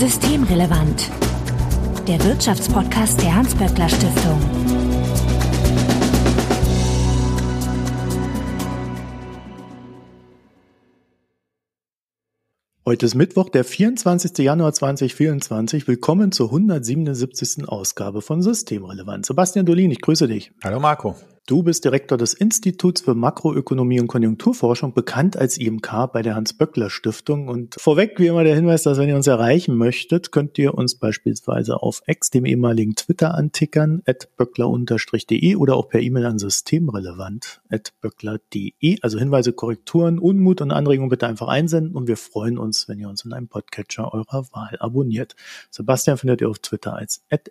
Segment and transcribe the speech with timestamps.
[0.00, 1.10] Systemrelevant.
[2.08, 4.40] Der Wirtschaftspodcast der Hans-Böckler Stiftung.
[12.86, 14.38] Heute ist Mittwoch, der 24.
[14.38, 15.86] Januar 2024.
[15.86, 17.68] Willkommen zur 177.
[17.68, 19.26] Ausgabe von Systemrelevant.
[19.26, 20.52] Sebastian Dolin, ich grüße dich.
[20.64, 21.14] Hallo Marco.
[21.46, 27.48] Du bist Direktor des Instituts für Makroökonomie und Konjunkturforschung, bekannt als IMK bei der Hans-Böckler-Stiftung.
[27.48, 30.94] Und vorweg wie immer der Hinweis, dass wenn ihr uns erreichen möchtet, könnt ihr uns
[30.94, 37.62] beispielsweise auf ex, dem ehemaligen Twitter antickern, at böckler-de oder auch per E-Mail an systemrelevant,
[37.68, 38.98] at böckler.de.
[39.02, 43.08] Also Hinweise, Korrekturen, Unmut und Anregungen bitte einfach einsenden und wir freuen uns, wenn ihr
[43.08, 45.34] uns in einem Podcatcher eurer Wahl abonniert.
[45.70, 47.50] Sebastian findet ihr auf Twitter als at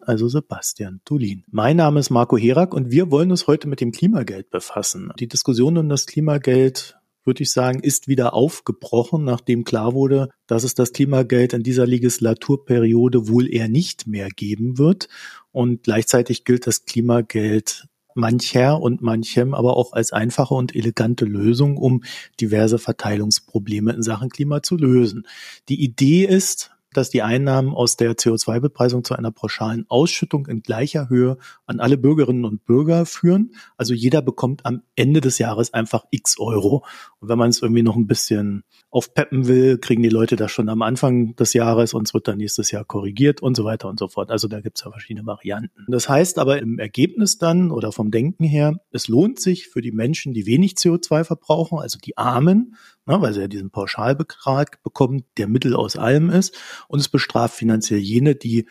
[0.00, 1.44] also Sebastian Dolin.
[1.52, 5.10] Mein Name ist Marco Herak und wir wollen wollen uns heute mit dem Klimageld befassen.
[5.18, 10.62] Die Diskussion um das Klimageld würde ich sagen, ist wieder aufgebrochen, nachdem klar wurde, dass
[10.62, 15.08] es das Klimageld in dieser Legislaturperiode wohl eher nicht mehr geben wird.
[15.50, 21.76] Und gleichzeitig gilt das Klimageld mancher und manchem aber auch als einfache und elegante Lösung,
[21.76, 22.04] um
[22.40, 25.26] diverse Verteilungsprobleme in Sachen Klima zu lösen.
[25.68, 31.08] Die Idee ist, dass die Einnahmen aus der CO2-Bepreisung zu einer pauschalen Ausschüttung in gleicher
[31.08, 31.36] Höhe
[31.66, 33.52] an alle Bürgerinnen und Bürger führen.
[33.76, 36.84] Also jeder bekommt am Ende des Jahres einfach x Euro.
[37.20, 40.68] Und wenn man es irgendwie noch ein bisschen aufpeppen will, kriegen die Leute das schon
[40.68, 43.98] am Anfang des Jahres und es wird dann nächstes Jahr korrigiert und so weiter und
[43.98, 44.30] so fort.
[44.30, 45.84] Also da gibt es ja verschiedene Varianten.
[45.88, 49.92] Das heißt aber im Ergebnis dann oder vom Denken her, es lohnt sich für die
[49.92, 52.76] Menschen, die wenig CO2 verbrauchen, also die Armen,
[53.08, 56.56] ne, weil sie ja diesen Pauschalbetrag bekommen, der Mittel aus allem ist.
[56.86, 58.66] Und es bestraft finanziell jene, die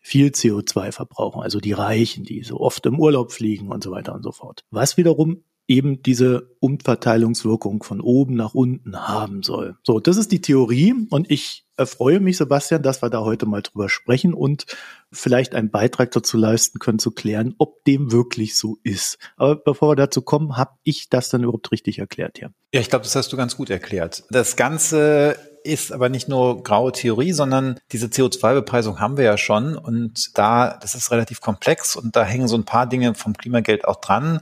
[0.00, 4.14] viel CO2 verbrauchen, also die Reichen, die so oft im Urlaub fliegen und so weiter
[4.14, 4.64] und so fort.
[4.70, 9.76] Was wiederum eben diese Umverteilungswirkung von oben nach unten haben soll.
[9.82, 13.62] So, das ist die Theorie und ich erfreue mich, Sebastian, dass wir da heute mal
[13.62, 14.66] drüber sprechen und
[15.10, 19.16] vielleicht einen Beitrag dazu leisten können, zu klären, ob dem wirklich so ist.
[19.38, 22.52] Aber bevor wir dazu kommen, habe ich das dann überhaupt richtig erklärt hier?
[22.74, 24.24] Ja, ich glaube, das hast du ganz gut erklärt.
[24.28, 29.76] Das Ganze ist aber nicht nur graue Theorie, sondern diese CO2-Bepreisung haben wir ja schon
[29.76, 33.86] und da, das ist relativ komplex und da hängen so ein paar Dinge vom Klimageld
[33.86, 34.40] auch dran.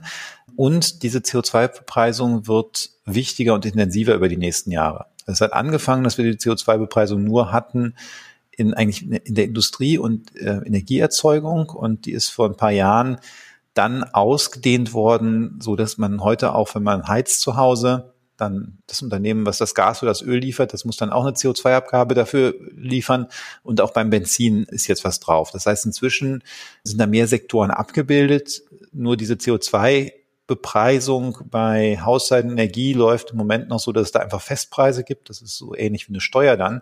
[0.55, 5.05] Und diese CO2-Bepreisung wird wichtiger und intensiver über die nächsten Jahre.
[5.25, 7.95] Es hat angefangen, dass wir die CO2-Bepreisung nur hatten
[8.51, 13.17] in eigentlich in der Industrie und äh, Energieerzeugung und die ist vor ein paar Jahren
[13.73, 18.10] dann ausgedehnt worden, so dass man heute auch, wenn man heizt zu Hause,
[18.41, 21.35] dann das Unternehmen, was das Gas oder das Öl liefert, das muss dann auch eine
[21.35, 23.27] CO2-Abgabe dafür liefern.
[23.63, 25.51] Und auch beim Benzin ist jetzt was drauf.
[25.51, 26.43] Das heißt, inzwischen
[26.83, 28.63] sind da mehr Sektoren abgebildet.
[28.91, 30.11] Nur diese CO2
[30.47, 35.29] Bepreisung bei Haushaltenergie läuft im Moment noch so, dass es da einfach Festpreise gibt.
[35.29, 36.81] Das ist so ähnlich wie eine Steuer dann.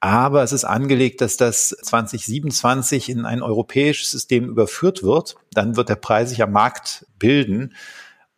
[0.00, 5.36] Aber es ist angelegt, dass das 2027 in ein europäisches System überführt wird.
[5.52, 7.74] Dann wird der Preis sich am Markt bilden.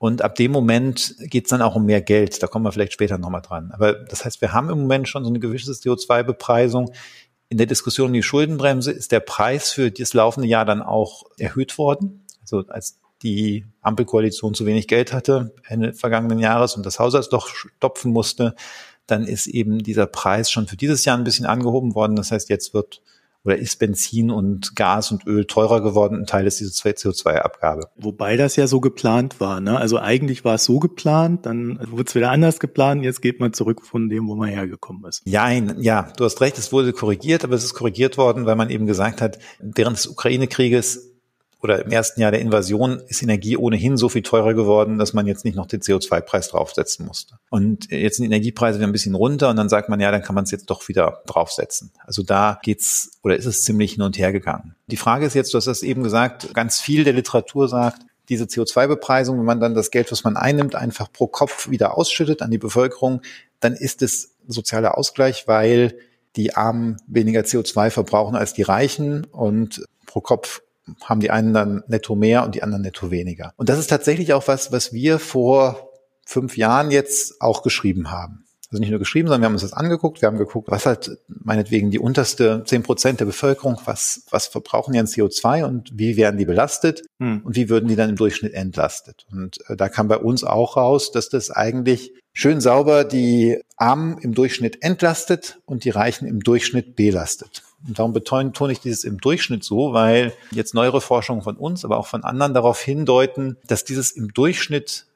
[0.00, 2.42] Und ab dem Moment geht es dann auch um mehr Geld.
[2.42, 3.70] Da kommen wir vielleicht später nochmal dran.
[3.70, 6.90] Aber das heißt, wir haben im Moment schon so eine gewisse CO2-Bepreisung.
[7.50, 11.24] In der Diskussion um die Schuldenbremse ist der Preis für das laufende Jahr dann auch
[11.36, 12.24] erhöht worden.
[12.40, 18.10] Also als die Ampelkoalition zu wenig Geld hatte Ende vergangenen Jahres und das Haushaltsloch stopfen
[18.10, 18.54] musste,
[19.06, 22.16] dann ist eben dieser Preis schon für dieses Jahr ein bisschen angehoben worden.
[22.16, 23.02] Das heißt, jetzt wird
[23.44, 27.88] oder ist Benzin und Gas und Öl teurer geworden, ein Teil ist diese CO2-Abgabe.
[27.96, 29.60] Wobei das ja so geplant war.
[29.60, 29.78] Ne?
[29.78, 33.52] Also eigentlich war es so geplant, dann wurde es wieder anders geplant, jetzt geht man
[33.52, 35.22] zurück von dem, wo man hergekommen ist.
[35.24, 38.70] Ja, ja, du hast recht, es wurde korrigiert, aber es ist korrigiert worden, weil man
[38.70, 41.09] eben gesagt hat, während des Ukraine-Krieges
[41.62, 45.26] oder im ersten Jahr der Invasion ist Energie ohnehin so viel teurer geworden, dass man
[45.26, 47.38] jetzt nicht noch den CO2-Preis draufsetzen musste.
[47.50, 50.22] Und jetzt sind die Energiepreise wieder ein bisschen runter und dann sagt man, ja, dann
[50.22, 51.92] kann man es jetzt doch wieder draufsetzen.
[52.04, 54.74] Also da geht's oder ist es ziemlich hin und her gegangen.
[54.86, 58.44] Die Frage ist jetzt, du hast das eben gesagt, ganz viel der Literatur sagt, diese
[58.44, 62.50] CO2-Bepreisung, wenn man dann das Geld, was man einnimmt, einfach pro Kopf wieder ausschüttet an
[62.50, 63.22] die Bevölkerung,
[63.58, 65.98] dann ist es sozialer Ausgleich, weil
[66.36, 70.62] die Armen weniger CO2 verbrauchen als die Reichen und pro Kopf
[71.04, 73.52] haben die einen dann netto mehr und die anderen netto weniger.
[73.56, 75.90] Und das ist tatsächlich auch was, was wir vor
[76.24, 78.44] fünf Jahren jetzt auch geschrieben haben.
[78.70, 80.22] Also nicht nur geschrieben, sondern wir haben uns das angeguckt.
[80.22, 84.92] Wir haben geguckt, was halt meinetwegen die unterste zehn Prozent der Bevölkerung, was, was verbrauchen
[84.92, 87.40] die an CO2 und wie werden die belastet hm.
[87.44, 89.26] und wie würden die dann im Durchschnitt entlastet.
[89.32, 94.18] Und äh, da kam bei uns auch raus, dass das eigentlich schön sauber die Armen
[94.18, 97.64] im Durchschnitt entlastet und die Reichen im Durchschnitt belastet.
[97.86, 101.98] Und darum betone ich dieses im Durchschnitt so, weil jetzt neuere Forschungen von uns, aber
[101.98, 105.06] auch von anderen darauf hindeuten, dass dieses im Durchschnitt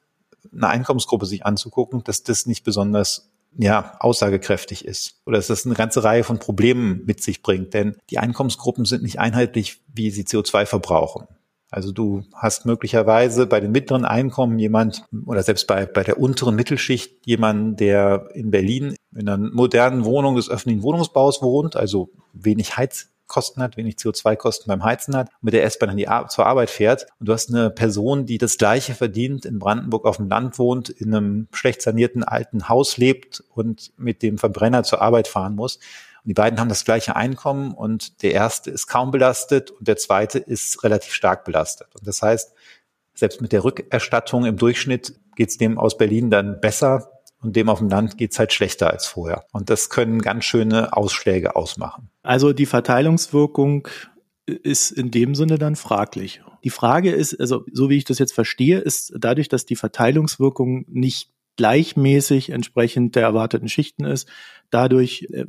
[0.53, 5.75] eine Einkommensgruppe sich anzugucken, dass das nicht besonders ja, aussagekräftig ist oder dass das eine
[5.75, 7.73] ganze Reihe von Problemen mit sich bringt.
[7.73, 11.27] Denn die Einkommensgruppen sind nicht einheitlich, wie sie CO2 verbrauchen.
[11.75, 16.55] Also du hast möglicherweise bei den mittleren Einkommen jemand oder selbst bei, bei der unteren
[16.55, 22.77] Mittelschicht jemanden, der in Berlin in einer modernen Wohnung des öffentlichen Wohnungsbaus wohnt, also wenig
[22.77, 27.07] Heizkosten hat, wenig CO2-Kosten beim Heizen hat, mit der S-Bahn die Ar zur Arbeit fährt.
[27.19, 30.87] Und du hast eine Person, die das Gleiche verdient, in Brandenburg auf dem Land wohnt,
[30.87, 35.79] in einem schlecht sanierten alten Haus lebt und mit dem Verbrenner zur Arbeit fahren muss
[36.25, 39.95] und die beiden haben das gleiche Einkommen und der erste ist kaum belastet und der
[39.95, 41.87] zweite ist relativ stark belastet.
[41.93, 42.51] Und das heißt,
[43.13, 47.11] selbst mit der Rückerstattung im Durchschnitt geht es dem aus Berlin dann besser
[47.43, 49.45] und dem auf dem Land geht es halt schlechter als vorher.
[49.51, 52.09] Und das können ganz schöne Ausschläge ausmachen.
[52.23, 53.87] Also die Verteilungswirkung
[54.47, 56.41] ist in dem Sinne dann fraglich.
[56.63, 60.85] Die Frage ist, also so wie ich das jetzt verstehe, ist dadurch, dass die Verteilungswirkung
[60.87, 64.27] nicht gleichmäßig entsprechend der erwarteten Schichten ist.
[64.69, 65.45] Dadurch äh,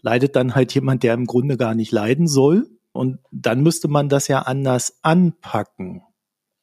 [0.00, 2.68] leidet dann halt jemand, der im Grunde gar nicht leiden soll.
[2.92, 6.02] Und dann müsste man das ja anders anpacken.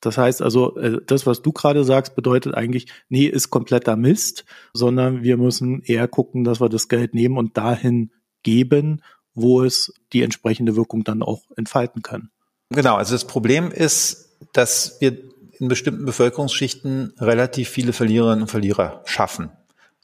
[0.01, 4.45] Das heißt also, äh, das, was du gerade sagst, bedeutet eigentlich, nee, ist kompletter Mist,
[4.73, 8.11] sondern wir müssen eher gucken, dass wir das Geld nehmen und dahin
[8.43, 9.01] geben,
[9.33, 12.29] wo es die entsprechende Wirkung dann auch entfalten kann.
[12.69, 15.17] Genau, also das Problem ist, dass wir
[15.59, 19.51] in bestimmten Bevölkerungsschichten relativ viele Verliererinnen und Verlierer schaffen.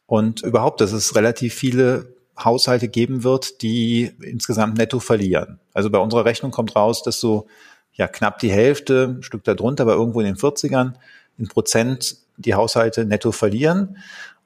[0.05, 5.59] Und überhaupt, dass es relativ viele Haushalte geben wird, die insgesamt netto verlieren.
[5.73, 7.47] Also bei unserer Rechnung kommt raus, dass so
[7.93, 10.93] ja knapp die Hälfte, ein Stück darunter, aber irgendwo in den 40ern
[11.37, 13.97] in Prozent die Haushalte netto verlieren.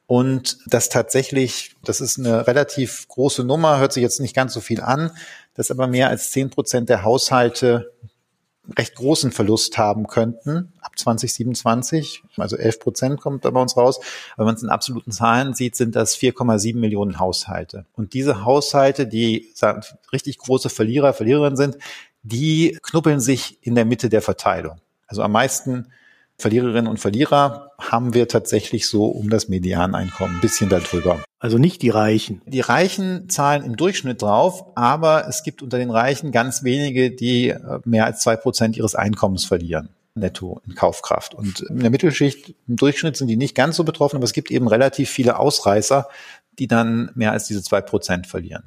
[0.06, 4.62] Und das tatsächlich, das ist eine relativ große Nummer, hört sich jetzt nicht ganz so
[4.62, 5.12] viel an,
[5.54, 7.92] dass aber mehr als 10 Prozent der Haushalte
[8.76, 12.24] recht großen Verlust haben könnten ab 2027.
[12.38, 14.00] Also 11 Prozent kommt da bei uns raus.
[14.36, 17.86] Wenn man es in absoluten Zahlen sieht, sind das 4,7 Millionen Haushalte.
[17.94, 19.54] Und diese Haushalte, die
[20.12, 21.78] richtig große Verlierer, Verliererinnen sind,
[22.24, 24.82] die knuppeln sich in der Mitte der Verteilung.
[25.08, 25.88] Also am meisten
[26.40, 31.24] Verliererinnen und Verlierer haben wir tatsächlich so um das Medianeinkommen, ein bisschen darüber.
[31.40, 32.42] Also nicht die Reichen.
[32.46, 37.50] Die Reichen zahlen im Durchschnitt drauf, aber es gibt unter den Reichen ganz wenige, die
[37.50, 41.34] äh, mehr als zwei Prozent ihres Einkommens verlieren netto in Kaufkraft.
[41.34, 44.52] Und in der Mittelschicht im Durchschnitt sind die nicht ganz so betroffen, aber es gibt
[44.52, 46.08] eben relativ viele Ausreißer,
[46.60, 48.64] die dann mehr als diese zwei Prozent verlieren.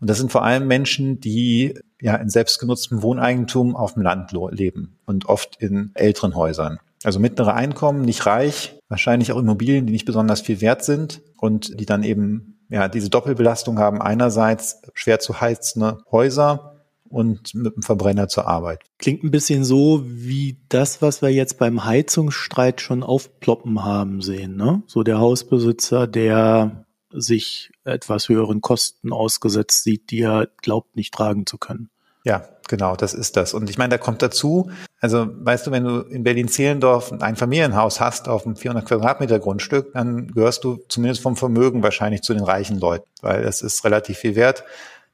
[0.00, 4.98] Und das sind vor allem Menschen, die ja in selbstgenutztem Wohneigentum auf dem Land leben
[5.06, 6.78] und oft in älteren Häusern.
[7.06, 11.78] Also mittlere Einkommen, nicht reich, wahrscheinlich auch Immobilien, die nicht besonders viel wert sind und
[11.78, 14.02] die dann eben ja diese Doppelbelastung haben.
[14.02, 18.82] Einerseits schwer zu heizende Häuser und mit dem Verbrenner zur Arbeit.
[18.98, 24.56] Klingt ein bisschen so wie das, was wir jetzt beim Heizungsstreit schon aufploppen haben sehen.
[24.56, 24.82] Ne?
[24.88, 31.46] So der Hausbesitzer, der sich etwas höheren Kosten ausgesetzt sieht, die er glaubt nicht tragen
[31.46, 31.88] zu können.
[32.26, 33.54] Ja, genau, das ist das.
[33.54, 34.68] Und ich meine, da kommt dazu,
[35.00, 39.92] also weißt du, wenn du in Berlin-Zehlendorf ein Familienhaus hast auf einem 400 Quadratmeter Grundstück,
[39.92, 44.18] dann gehörst du zumindest vom Vermögen wahrscheinlich zu den reichen Leuten, weil das ist relativ
[44.18, 44.64] viel wert.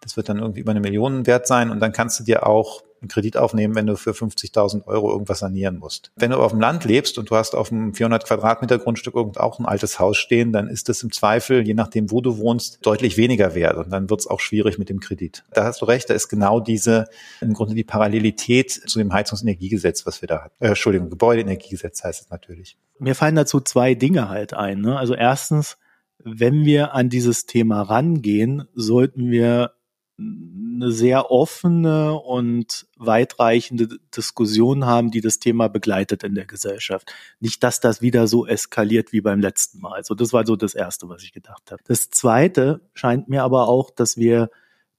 [0.01, 2.83] Das wird dann irgendwie über eine Million wert sein und dann kannst du dir auch
[3.03, 6.13] einen Kredit aufnehmen, wenn du für 50.000 Euro irgendwas sanieren musst.
[6.17, 9.39] Wenn du auf dem Land lebst und du hast auf einem 400 Quadratmeter Grundstück irgend
[9.39, 12.79] auch ein altes Haus stehen, dann ist das im Zweifel, je nachdem, wo du wohnst,
[12.83, 15.45] deutlich weniger wert und dann wird es auch schwierig mit dem Kredit.
[15.53, 17.07] Da hast du recht, da ist genau diese,
[17.41, 20.65] im Grunde die Parallelität zu dem Heizungsenergiegesetz, was wir da hatten.
[20.65, 22.77] Äh, Entschuldigung, Gebäudeenergiegesetz heißt es natürlich.
[22.99, 24.81] Mir fallen dazu zwei Dinge halt ein.
[24.81, 24.97] Ne?
[24.97, 25.77] Also erstens,
[26.23, 29.73] wenn wir an dieses Thema rangehen, sollten wir
[30.19, 37.13] eine sehr offene und weitreichende Diskussion haben, die das Thema begleitet in der Gesellschaft.
[37.41, 39.95] Nicht, dass das wieder so eskaliert wie beim letzten Mal.
[39.95, 41.83] Also das war so das Erste, was ich gedacht habe.
[41.87, 44.51] Das Zweite scheint mir aber auch, dass wir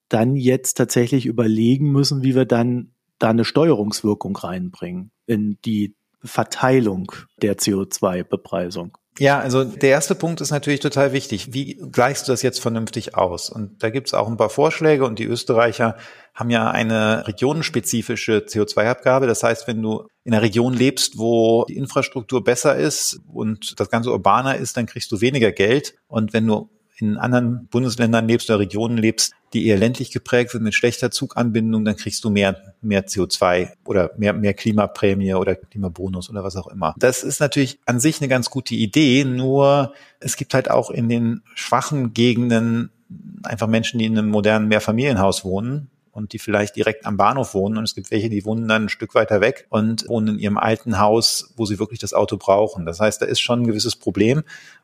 [0.09, 7.11] dann jetzt tatsächlich überlegen müssen, wie wir dann da eine Steuerungswirkung reinbringen in die Verteilung
[7.41, 8.97] der CO2-Bepreisung.
[9.19, 11.53] Ja, also der erste Punkt ist natürlich total wichtig.
[11.53, 13.49] Wie gleichst du das jetzt vernünftig aus?
[13.49, 15.97] Und da gibt es auch ein paar Vorschläge und die Österreicher
[16.33, 19.27] haben ja eine regionenspezifische CO2-Abgabe.
[19.27, 23.91] Das heißt, wenn du in einer Region lebst, wo die Infrastruktur besser ist und das
[23.91, 25.93] Ganze urbaner ist, dann kriegst du weniger Geld.
[26.07, 30.63] Und wenn du in anderen Bundesländern lebst oder Regionen lebst, die eher ländlich geprägt sind
[30.63, 36.29] mit schlechter Zuganbindung, dann kriegst du mehr, mehr CO2 oder mehr, mehr Klimaprämie oder Klimabonus
[36.29, 36.95] oder was auch immer.
[36.97, 41.09] Das ist natürlich an sich eine ganz gute Idee, nur es gibt halt auch in
[41.09, 42.91] den schwachen Gegenden
[43.43, 47.77] einfach Menschen, die in einem modernen Mehrfamilienhaus wohnen und die vielleicht direkt am Bahnhof wohnen
[47.77, 50.57] und es gibt welche, die wohnen dann ein Stück weiter weg und wohnen in ihrem
[50.57, 52.85] alten Haus, wo sie wirklich das Auto brauchen.
[52.85, 54.43] Das heißt, da ist schon ein gewisses Problem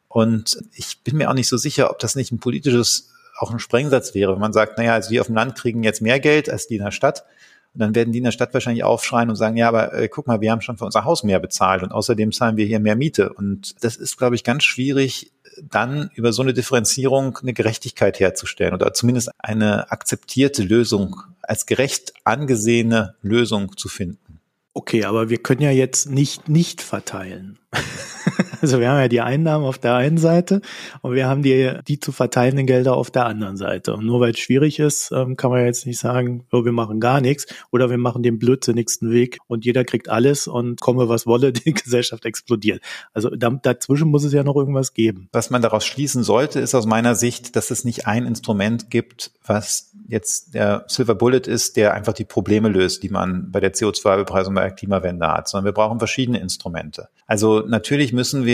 [0.10, 3.60] Und ich bin mir auch nicht so sicher, ob das nicht ein politisches, auch ein
[3.60, 6.50] Sprengsatz wäre, wenn man sagt, naja, also die auf dem Land kriegen jetzt mehr Geld
[6.50, 7.24] als die in der Stadt.
[7.74, 10.26] Und dann werden die in der Stadt wahrscheinlich aufschreien und sagen, ja, aber äh, guck
[10.26, 12.96] mal, wir haben schon für unser Haus mehr bezahlt und außerdem zahlen wir hier mehr
[12.96, 13.32] Miete.
[13.32, 18.74] Und das ist, glaube ich, ganz schwierig, dann über so eine Differenzierung eine Gerechtigkeit herzustellen
[18.74, 24.40] oder zumindest eine akzeptierte Lösung als gerecht angesehene Lösung zu finden.
[24.74, 27.60] Okay, aber wir können ja jetzt nicht nicht verteilen.
[28.62, 30.62] Also wir haben ja die Einnahmen auf der einen Seite
[31.02, 33.94] und wir haben die, die zu verteilenden Gelder auf der anderen Seite.
[33.94, 37.00] Und nur weil es schwierig ist, ähm, kann man jetzt nicht sagen, oh, wir machen
[37.00, 41.26] gar nichts oder wir machen den blödsinnigsten Weg und jeder kriegt alles und komme was
[41.26, 42.82] wolle, die Gesellschaft explodiert.
[43.14, 45.30] Also dazwischen muss es ja noch irgendwas geben.
[45.32, 49.32] Was man daraus schließen sollte, ist aus meiner Sicht, dass es nicht ein Instrument gibt,
[49.46, 53.74] was jetzt der Silver Bullet ist, der einfach die Probleme löst, die man bei der
[53.74, 57.10] CO2-Bepreisung bei der Klimawende hat, sondern wir brauchen verschiedene Instrumente.
[57.28, 58.49] Also natürlich müssen wir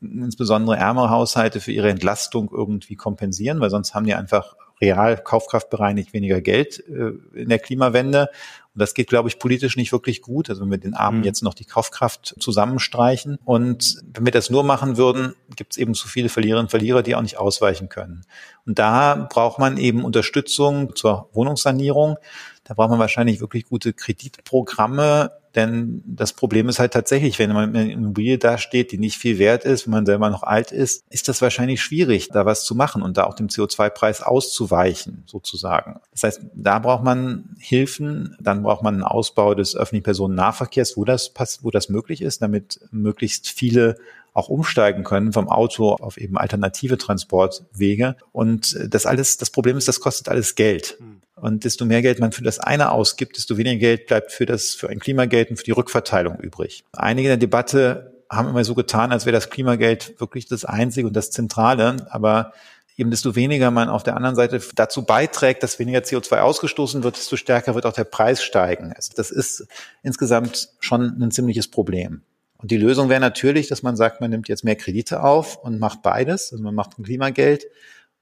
[0.00, 6.12] insbesondere ärmere Haushalte für ihre Entlastung irgendwie kompensieren, weil sonst haben die einfach real kaufkraftbereinigt
[6.12, 8.28] weniger Geld äh, in der Klimawende.
[8.74, 10.50] Und das geht, glaube ich, politisch nicht wirklich gut.
[10.50, 11.24] Also wenn wir den Armen mhm.
[11.24, 13.38] jetzt noch die Kaufkraft zusammenstreichen.
[13.44, 17.02] Und wenn wir das nur machen würden, gibt es eben zu viele Verliererinnen und Verlierer,
[17.02, 18.24] die auch nicht ausweichen können.
[18.66, 22.18] Und da braucht man eben Unterstützung zur Wohnungssanierung.
[22.62, 27.70] Da braucht man wahrscheinlich wirklich gute Kreditprogramme, denn das Problem ist halt tatsächlich, wenn man
[27.70, 31.04] mit einer Immobilie dasteht, die nicht viel wert ist, wenn man selber noch alt ist,
[31.10, 36.00] ist das wahrscheinlich schwierig, da was zu machen und da auch dem CO2-Preis auszuweichen, sozusagen.
[36.12, 41.04] Das heißt, da braucht man Hilfen, dann braucht man einen Ausbau des öffentlichen Personennahverkehrs, wo
[41.04, 43.96] das, wo das möglich ist, damit möglichst viele
[44.38, 48.16] auch umsteigen können vom Auto auf eben alternative Transportwege.
[48.32, 50.96] Und das alles, das Problem ist, das kostet alles Geld.
[50.98, 51.20] Hm.
[51.36, 54.74] Und desto mehr Geld man für das eine ausgibt, desto weniger Geld bleibt für das,
[54.74, 56.84] für ein Klimageld und für die Rückverteilung übrig.
[56.92, 61.06] Einige in der Debatte haben immer so getan, als wäre das Klimageld wirklich das Einzige
[61.06, 61.96] und das Zentrale.
[62.10, 62.52] Aber
[62.96, 67.16] eben desto weniger man auf der anderen Seite dazu beiträgt, dass weniger CO2 ausgestoßen wird,
[67.16, 68.92] desto stärker wird auch der Preis steigen.
[68.92, 69.66] Also das ist
[70.02, 72.22] insgesamt schon ein ziemliches Problem.
[72.58, 75.78] Und die Lösung wäre natürlich, dass man sagt, man nimmt jetzt mehr Kredite auf und
[75.78, 76.52] macht beides.
[76.52, 77.66] Also man macht ein Klimageld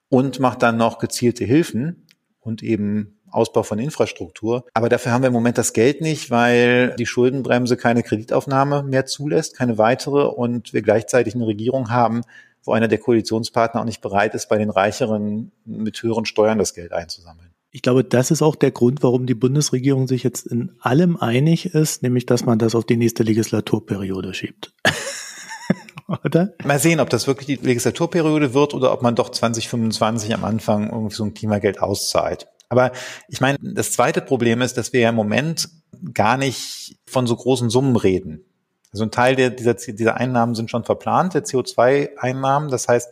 [0.09, 2.07] und macht dann noch gezielte Hilfen
[2.41, 4.65] und eben Ausbau von Infrastruktur.
[4.75, 9.07] Aber dafür haben wir im Moment das Geld nicht, weil die Schuldenbremse keine Kreditaufnahme mehr
[9.07, 12.23] zulässt, keine weitere und wir gleichzeitig eine Regierung haben,
[12.63, 16.75] wo einer der Koalitionspartner auch nicht bereit ist, bei den Reicheren mit höheren Steuern das
[16.75, 17.56] Geld einzusammeln.
[17.77, 21.75] Ich glaube, das ist auch der Grund, warum die Bundesregierung sich jetzt in allem einig
[21.75, 24.73] ist, nämlich dass man das auf die nächste Legislaturperiode schiebt.
[26.25, 26.55] oder?
[26.65, 30.89] Mal sehen, ob das wirklich die Legislaturperiode wird oder ob man doch 2025 am Anfang
[30.91, 32.49] irgendwie so ein Klimageld auszahlt.
[32.71, 32.93] Aber
[33.29, 35.69] ich meine, das zweite Problem ist, dass wir ja im Moment
[36.15, 38.47] gar nicht von so großen Summen reden.
[38.91, 42.71] Also ein Teil der, dieser, dieser Einnahmen sind schon verplant, der CO2-Einnahmen.
[42.71, 43.11] Das heißt,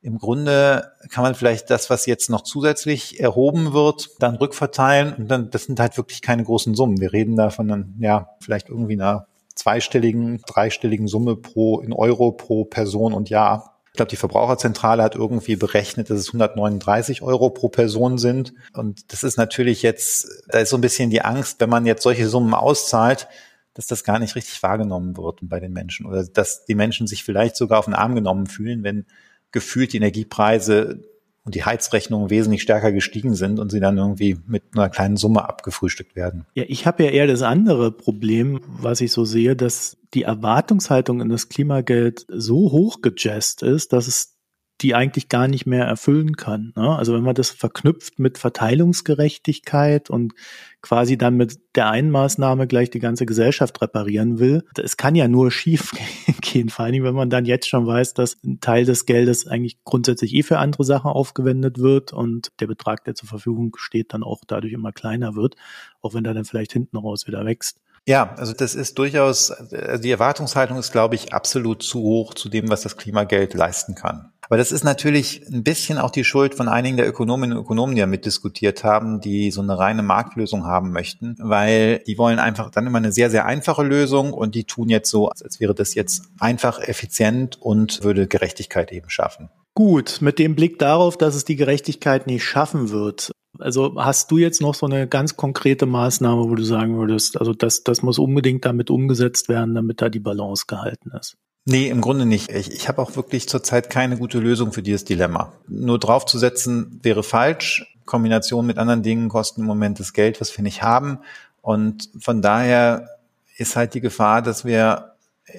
[0.00, 5.28] im Grunde kann man vielleicht das, was jetzt noch zusätzlich erhoben wird, dann rückverteilen und
[5.28, 7.00] dann, das sind halt wirklich keine großen Summen.
[7.00, 9.26] Wir reden da von, ja, vielleicht irgendwie einer
[9.56, 13.74] zweistelligen, dreistelligen Summe pro, in Euro pro Person und Jahr.
[13.88, 18.54] Ich glaube, die Verbraucherzentrale hat irgendwie berechnet, dass es 139 Euro pro Person sind.
[18.72, 22.04] Und das ist natürlich jetzt, da ist so ein bisschen die Angst, wenn man jetzt
[22.04, 23.26] solche Summen auszahlt,
[23.74, 27.24] dass das gar nicht richtig wahrgenommen wird bei den Menschen oder dass die Menschen sich
[27.24, 29.06] vielleicht sogar auf den Arm genommen fühlen, wenn
[29.52, 31.02] gefühlt die Energiepreise
[31.44, 35.48] und die Heizrechnungen wesentlich stärker gestiegen sind und sie dann irgendwie mit einer kleinen Summe
[35.48, 36.44] abgefrühstückt werden.
[36.54, 41.22] Ja, ich habe ja eher das andere Problem, was ich so sehe, dass die Erwartungshaltung
[41.22, 44.37] in das Klimageld so hoch gejazzt ist, dass es
[44.80, 46.72] die eigentlich gar nicht mehr erfüllen kann.
[46.76, 46.96] Ne?
[46.96, 50.34] Also wenn man das verknüpft mit Verteilungsgerechtigkeit und
[50.82, 55.26] quasi dann mit der einen Maßnahme gleich die ganze Gesellschaft reparieren will, es kann ja
[55.26, 55.92] nur schief
[56.40, 59.82] gehen, vor allem wenn man dann jetzt schon weiß, dass ein Teil des Geldes eigentlich
[59.84, 64.22] grundsätzlich eh für andere Sachen aufgewendet wird und der Betrag, der zur Verfügung steht, dann
[64.22, 65.56] auch dadurch immer kleiner wird,
[66.00, 67.80] auch wenn der dann vielleicht hinten raus wieder wächst.
[68.06, 72.48] Ja, also das ist durchaus, also die Erwartungshaltung ist, glaube ich, absolut zu hoch zu
[72.48, 74.32] dem, was das Klimageld leisten kann.
[74.48, 77.94] Aber das ist natürlich ein bisschen auch die Schuld von einigen der Ökonominnen und Ökonomen,
[77.94, 82.70] die ja mitdiskutiert haben, die so eine reine Marktlösung haben möchten, weil die wollen einfach
[82.70, 85.94] dann immer eine sehr, sehr einfache Lösung und die tun jetzt so, als wäre das
[85.94, 89.50] jetzt einfach, effizient und würde Gerechtigkeit eben schaffen.
[89.74, 94.38] Gut, mit dem Blick darauf, dass es die Gerechtigkeit nicht schaffen wird, also hast du
[94.38, 98.18] jetzt noch so eine ganz konkrete Maßnahme, wo du sagen würdest, also das, das muss
[98.18, 101.36] unbedingt damit umgesetzt werden, damit da die Balance gehalten ist?
[101.70, 102.50] Nee, im Grunde nicht.
[102.50, 105.52] Ich, ich habe auch wirklich zurzeit keine gute Lösung für dieses Dilemma.
[105.66, 107.94] Nur draufzusetzen wäre falsch.
[108.06, 111.18] Kombination mit anderen Dingen kosten im Moment das Geld, was wir nicht haben.
[111.60, 113.10] Und von daher
[113.58, 115.12] ist halt die Gefahr, dass wir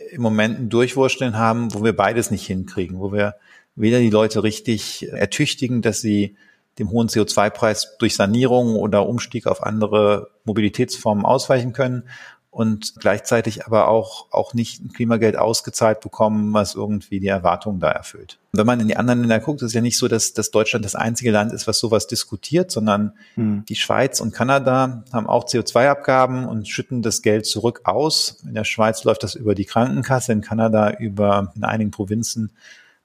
[0.09, 3.35] im Moment ein Durchwurschteln haben, wo wir beides nicht hinkriegen, wo wir
[3.75, 6.35] weder die Leute richtig ertüchtigen, dass sie
[6.79, 12.05] dem hohen CO2-Preis durch Sanierung oder Umstieg auf andere Mobilitätsformen ausweichen können
[12.51, 17.91] und gleichzeitig aber auch, auch nicht ein Klimageld ausgezahlt bekommen, was irgendwie die Erwartungen da
[17.91, 18.39] erfüllt.
[18.53, 20.83] Wenn man in die anderen Länder guckt, ist es ja nicht so, dass, dass Deutschland
[20.83, 23.65] das einzige Land ist, was sowas diskutiert, sondern hm.
[23.69, 28.41] die Schweiz und Kanada haben auch CO2-Abgaben und schütten das Geld zurück aus.
[28.43, 32.51] In der Schweiz läuft das über die Krankenkasse, in Kanada über, in einigen Provinzen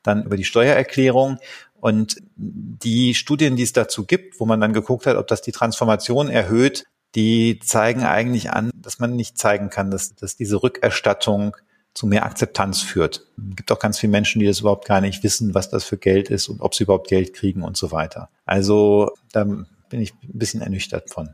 [0.03, 1.39] dann über die Steuererklärung.
[1.75, 5.53] Und die Studien, die es dazu gibt, wo man dann geguckt hat, ob das die
[5.53, 11.57] Transformation erhöht, die zeigen eigentlich an, dass man nicht zeigen kann, dass, dass diese Rückerstattung
[11.95, 13.27] zu mehr Akzeptanz führt.
[13.39, 15.97] Es gibt auch ganz viele Menschen, die das überhaupt gar nicht wissen, was das für
[15.97, 18.31] Geld ist und ob sie überhaupt Geld kriegen und so weiter.
[18.45, 21.31] Also da bin ich ein bisschen ernüchtert von.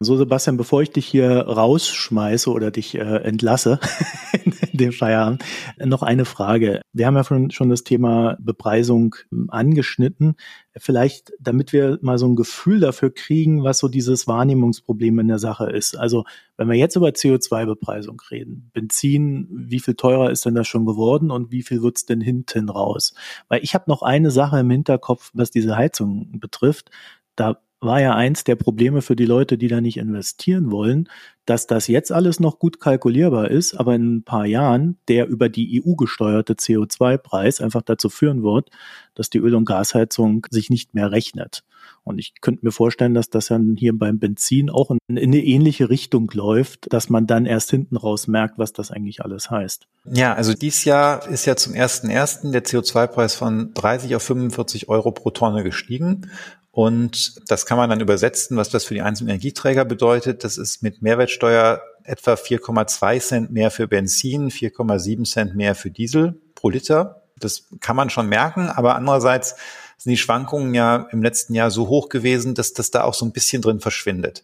[0.00, 3.78] So, Sebastian, bevor ich dich hier rausschmeiße oder dich äh, entlasse
[4.82, 5.44] dem Feierabend,
[5.78, 6.82] noch eine Frage.
[6.92, 10.36] Wir haben ja schon, schon das Thema Bepreisung ähm, angeschnitten.
[10.76, 15.38] Vielleicht, damit wir mal so ein Gefühl dafür kriegen, was so dieses Wahrnehmungsproblem in der
[15.38, 15.96] Sache ist.
[15.96, 16.24] Also,
[16.56, 21.30] wenn wir jetzt über CO2-Bepreisung reden, Benzin, wie viel teurer ist denn das schon geworden
[21.30, 23.14] und wie viel wird's denn hinten raus?
[23.48, 26.90] Weil ich habe noch eine Sache im Hinterkopf, was diese Heizung betrifft.
[27.36, 31.08] Da war ja eins der Probleme für die Leute, die da nicht investieren wollen,
[31.46, 35.48] dass das jetzt alles noch gut kalkulierbar ist, aber in ein paar Jahren der über
[35.48, 38.70] die EU gesteuerte CO2-Preis einfach dazu führen wird,
[39.14, 41.64] dass die Öl- und Gasheizung sich nicht mehr rechnet.
[42.04, 45.88] Und ich könnte mir vorstellen, dass das dann hier beim Benzin auch in, eine ähnliche
[45.88, 49.86] Richtung läuft, dass man dann erst hinten raus merkt, was das eigentlich alles heißt.
[50.12, 54.88] Ja, also dieses Jahr ist ja zum ersten ersten der CO2-Preis von 30 auf 45
[54.88, 56.30] Euro pro Tonne gestiegen.
[56.72, 60.42] Und das kann man dann übersetzen, was das für die einzelnen Energieträger bedeutet.
[60.42, 66.40] Das ist mit Mehrwertsteuer etwa 4,2 Cent mehr für Benzin, 4,7 Cent mehr für Diesel
[66.54, 67.22] pro Liter.
[67.38, 69.54] Das kann man schon merken, aber andererseits
[69.98, 73.26] sind die Schwankungen ja im letzten Jahr so hoch gewesen, dass das da auch so
[73.26, 74.42] ein bisschen drin verschwindet.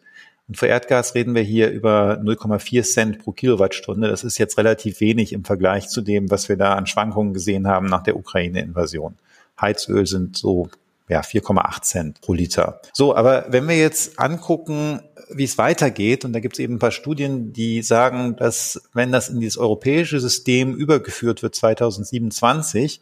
[0.48, 4.08] Und für Erdgas reden wir hier über 0,4 Cent pro Kilowattstunde.
[4.08, 7.66] Das ist jetzt relativ wenig im Vergleich zu dem, was wir da an Schwankungen gesehen
[7.66, 9.16] haben nach der Ukraine-Invasion.
[9.60, 10.68] Heizöl sind so
[11.08, 12.80] ja, 4,8 Cent pro Liter.
[12.92, 16.78] So, aber wenn wir jetzt angucken, wie es weitergeht, und da gibt es eben ein
[16.78, 23.00] paar Studien, die sagen, dass wenn das in dieses europäische System übergeführt wird 2027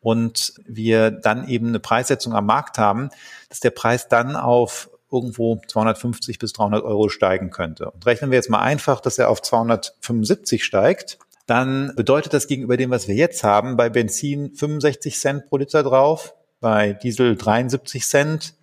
[0.00, 3.10] und wir dann eben eine Preissetzung am Markt haben,
[3.48, 7.90] dass der Preis dann auf irgendwo 250 bis 300 Euro steigen könnte.
[7.90, 12.76] Und rechnen wir jetzt mal einfach, dass er auf 275 steigt, dann bedeutet das gegenüber
[12.76, 18.04] dem, was wir jetzt haben, bei Benzin 65 Cent pro Liter drauf, bei Diesel 73
[18.04, 18.54] Cent,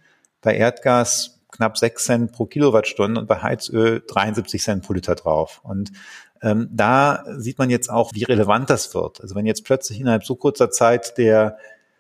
[0.42, 5.62] bei Erdgas knapp 6 Cent pro Kilowattstunde und bei Heizöl 73 Cent pro Liter drauf.
[5.64, 5.92] Und
[6.42, 9.22] ähm, da sieht man jetzt auch, wie relevant das wird.
[9.22, 11.58] Also wenn jetzt plötzlich innerhalb so kurzer Zeit der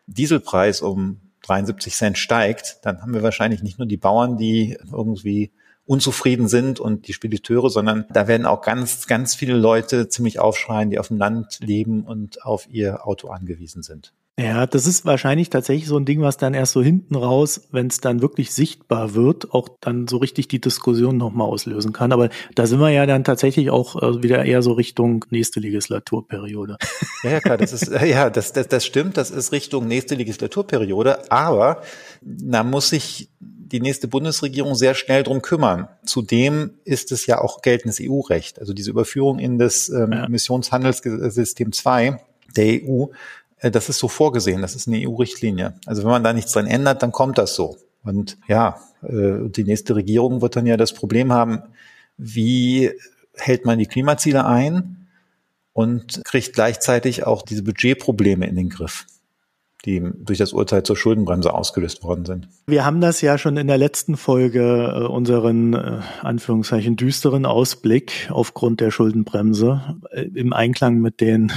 [0.08, 5.51] Dieselpreis um 73 Cent steigt, dann haben wir wahrscheinlich nicht nur die Bauern, die irgendwie
[5.86, 10.89] unzufrieden sind und die Spediteure, sondern da werden auch ganz, ganz viele Leute ziemlich aufschreien,
[10.89, 14.12] die auf dem Land leben und auf ihr Auto angewiesen sind.
[14.38, 17.88] Ja, das ist wahrscheinlich tatsächlich so ein Ding, was dann erst so hinten raus, wenn
[17.88, 22.12] es dann wirklich sichtbar wird, auch dann so richtig die Diskussion nochmal auslösen kann.
[22.12, 26.78] Aber da sind wir ja dann tatsächlich auch äh, wieder eher so Richtung nächste Legislaturperiode.
[27.24, 31.32] Ja, ja klar, das ist, ja, das, das, das stimmt, das ist Richtung nächste Legislaturperiode,
[31.32, 31.82] aber
[32.21, 35.88] da muss sich die nächste Bundesregierung sehr schnell drum kümmern.
[36.06, 38.60] Zudem ist es ja auch geltendes EU-Recht.
[38.60, 40.26] Also diese Überführung in das ähm, ja.
[40.26, 42.19] Emissionshandelssystem 2
[42.56, 43.08] der EU äh,
[43.62, 45.76] das ist so vorgesehen, das ist eine EU-Richtlinie.
[45.86, 47.78] Also wenn man da nichts dran ändert, dann kommt das so.
[48.04, 51.63] Und ja, äh, die nächste Regierung wird dann ja das Problem haben,
[52.18, 52.91] wie
[53.36, 55.08] hält man die Klimaziele ein
[55.74, 59.06] und kriegt gleichzeitig auch diese Budgetprobleme in den Griff
[59.86, 62.48] die durch das Urteil zur Schuldenbremse ausgelöst worden sind.
[62.68, 68.30] Wir haben das ja schon in der letzten Folge äh, unseren äh, Anführungszeichen düsteren Ausblick
[68.32, 71.52] aufgrund der Schuldenbremse äh, im Einklang mit den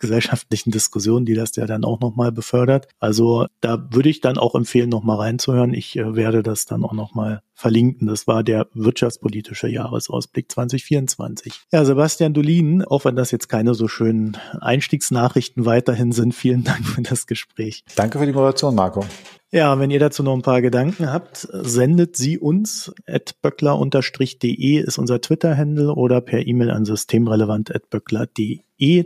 [0.00, 2.88] gesellschaftlichen Diskussionen, die das ja dann auch nochmal befördert.
[2.98, 5.74] Also da würde ich dann auch empfehlen, nochmal reinzuhören.
[5.74, 8.08] Ich äh, werde das dann auch nochmal verlinken.
[8.08, 11.60] Das war der wirtschaftspolitische Jahresausblick 2024.
[11.70, 16.86] Ja, Sebastian Dolin, auch wenn das jetzt keine so schönen Einstiegsnachrichten weiterhin sind, vielen Dank
[16.86, 17.84] für das Gespräch.
[17.96, 19.04] Danke für die Moderation, Marco.
[19.52, 22.94] Ja, wenn ihr dazu noch ein paar Gedanken habt, sendet sie uns.
[23.42, 28.60] böckler-de ist unser Twitter-Handle oder per E-Mail an systemrelevant.böckler.de.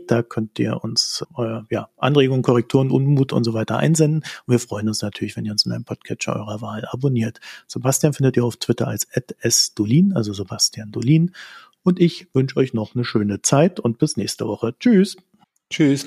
[0.07, 4.19] Da könnt ihr uns äh, ja, Anregungen, Korrekturen, Unmut und so weiter einsenden.
[4.47, 7.41] Und wir freuen uns natürlich, wenn ihr uns in einem Podcatcher eurer Wahl abonniert.
[7.67, 9.09] Sebastian findet ihr auf Twitter als
[9.43, 11.31] @sdolin, also Sebastian Dolin.
[11.83, 14.75] Und ich wünsche euch noch eine schöne Zeit und bis nächste Woche.
[14.79, 15.17] Tschüss.
[15.71, 16.07] Tschüss.